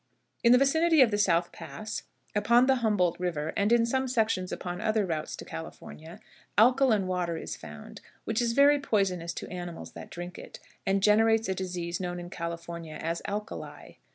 In 0.43 0.51
the 0.51 0.57
vicinity 0.57 1.01
of 1.03 1.11
the 1.11 1.19
South 1.19 1.51
Pass, 1.51 2.05
upon 2.33 2.65
the 2.65 2.77
Humboldt 2.77 3.19
River, 3.19 3.53
and 3.55 3.71
in 3.71 3.85
some 3.85 4.07
sections 4.07 4.51
upon 4.51 4.81
other 4.81 5.05
routes 5.05 5.35
to 5.35 5.45
California, 5.45 6.19
alkaline 6.57 7.05
water 7.05 7.37
is 7.37 7.55
found, 7.55 8.01
which 8.25 8.41
is 8.41 8.53
very 8.53 8.79
poisonous 8.79 9.31
to 9.33 9.47
animals 9.49 9.91
that 9.91 10.09
drink 10.09 10.39
it, 10.39 10.59
and 10.87 11.03
generates 11.03 11.47
a 11.47 11.53
disease 11.53 11.99
known 11.99 12.19
in 12.19 12.31
California 12.31 12.95
as 12.95 13.21
"alkali." 13.27 13.97